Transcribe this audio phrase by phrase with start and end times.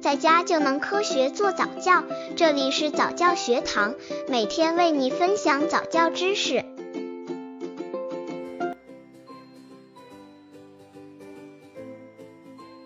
[0.00, 2.02] 在家就能科学做早教。
[2.34, 3.94] 这里是早教学堂，
[4.28, 6.64] 每天为你分享早教知识。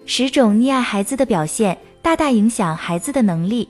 [0.06, 3.68] 十种溺爱孩子的表现，大大影响孩子的能力。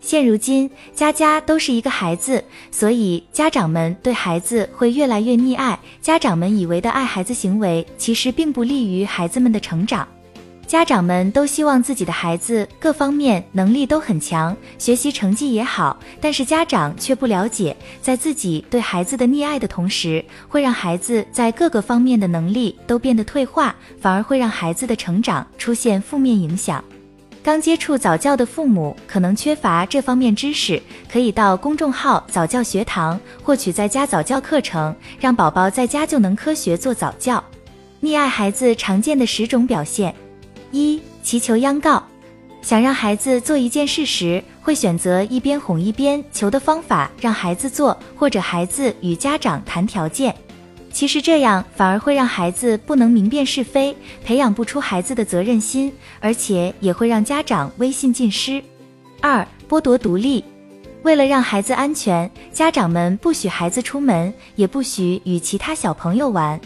[0.00, 5.78] 现如今，家家都是一个孩子，所以家长们对孩子会越来越溺爱。
[6.00, 10.08] 家长们以为的爱孩子行为，其实并不利于孩子们的成长。
[10.68, 26.84] 家长们都希望自己的孩子各方面能力都很强，学习成绩也好，但是家长却不了解，在自己对孩子的溺爱的同时，会让孩子在各个方面的能力都变得退化，反而会让孩子的成长出现负面影响。
[27.42, 37.42] 刚接触早教的父母可能缺乏这方面知识，可以到公众号早教学堂获取在家早教课程，让宝宝在家就能科学做早教。
[38.02, 40.14] 溺爱孩子常见的十种表现：
[40.70, 42.02] 一、祈求央告，
[42.60, 50.34] 想让孩子做一件事时，会选择一边哄一边求的方法让孩子做，或者孩子与家长谈条件。
[50.90, 53.94] 其实这样反而会让孩子不能明辨是非，
[54.24, 58.62] 培养不出孩子的责任心，而且也会让家长威信尽失。
[59.20, 60.42] 二、剥夺独立，
[61.02, 66.58] 为了让孩子安全，家长们不许孩子出门，也不许与其他小朋友玩。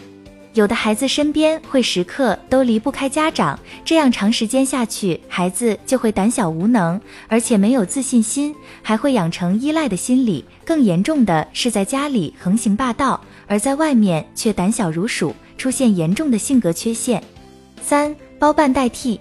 [0.53, 10.45] 有的孩子身边会时刻都离不开家长，这样长时间下去，孩子就会胆小无能，而且没有自信心，还会养成依赖的心理。
[10.63, 17.21] 更严重的是，在家里横行霸道，而在外面却胆小如鼠，出现严重的性格缺陷。
[17.81, 19.19] 三、包办代替，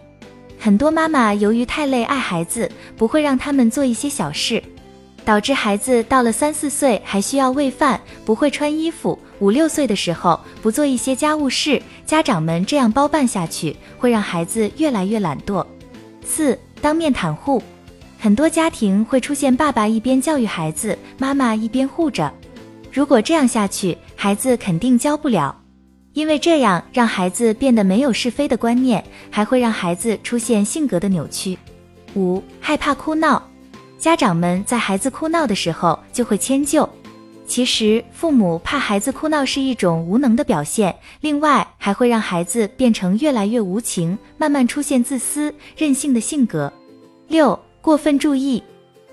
[0.59, 4.63] 很多妈妈由于太累爱孩子，不会让他们做一些小事。
[5.25, 15.65] 导致孩子到了三四岁还需要喂饭，不会穿衣服；五六岁的时候不做一些家务事，家长们这样包办下去，会让孩子越来越懒惰。
[16.25, 17.63] 四、当面袒护，
[18.19, 22.33] 很多家庭会出现爸爸一边教育孩子，妈妈一边护着。
[22.91, 25.55] 如果这样下去，孩子肯定教不了，
[26.13, 31.57] 因为这样让孩子变得没有是非的观念，还会让孩子出现性格的扭曲。
[32.15, 33.43] 五、害怕哭闹。
[34.03, 36.89] 家长们在孩子哭闹的时候就会迁就，
[37.47, 46.71] 其实父母怕孩子哭闹是一种无能的表现，另外还会让孩子变成越来越无情，慢慢出现自私任性的性格。
[47.29, 48.61] 六、过分注意，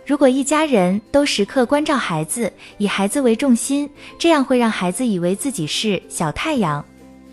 [0.07, 6.83] 如果一家人都时刻关照孩子，以孩子为重心，这样会让孩子以为自己是小太阳。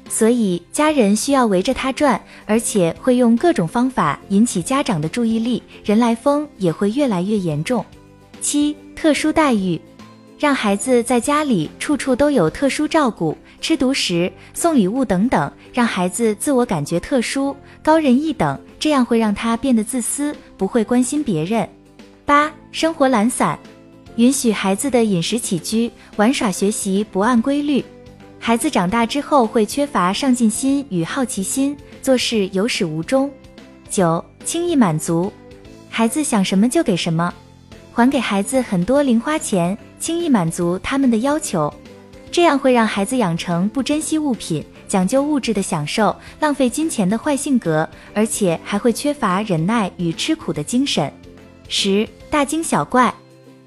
[0.09, 7.85] 所以家人需要围着他转，而且会用各种方法引起家长的注意力，人来疯也会越来越严重。
[8.41, 9.81] 七、特殊待遇，
[10.39, 21.69] 让孩子在家里处处都有特殊照顾，吃独食、送礼物等等，让孩子自我感觉特殊、高人一等，这样会让他变得自私，不会关心别人。
[22.25, 23.59] 八、生活懒散，
[24.17, 27.85] 允许孩子的饮食起居、玩耍、学习不按规律。
[28.47, 33.29] 孩子长大之后会缺乏上进心与好奇心，做事有始无终。
[33.91, 35.33] 九、轻易满足，
[35.91, 37.35] 孩子想什么就给什么，
[37.93, 41.75] 还给孩子很多零花钱，轻易满足他们的要求，
[42.31, 51.13] 这样会让孩子养成不珍惜物品、讲究物质的享受、浪费金钱的坏性格，而且还会缺乏忍耐与吃苦的精神。
[51.67, 53.13] 十、大惊小怪，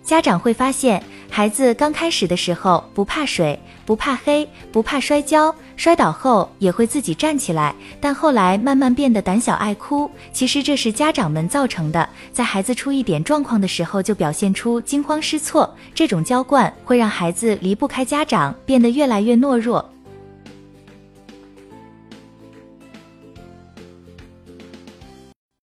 [0.05, 1.03] 家长会发现。
[1.29, 7.73] 孩子刚开始的时候不怕水，不怕黑，不怕摔跤，摔倒后也会自己站起来。
[8.01, 12.07] 但后来慢慢变得胆小爱哭，其实这是家长们造成的。
[12.33, 19.87] 在孩子出一点状况的时候就表现出惊慌失措，这种娇惯会让孩子离不开家长，变得越来越懦弱。